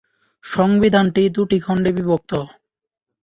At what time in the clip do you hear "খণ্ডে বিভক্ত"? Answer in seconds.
1.59-2.31